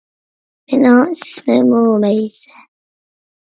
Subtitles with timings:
[0.71, 2.67] مېنىڭ ئىسمىم رۇمەيسە